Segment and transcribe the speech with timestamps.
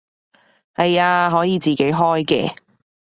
[0.73, 2.55] 係啊，可以自己開嘅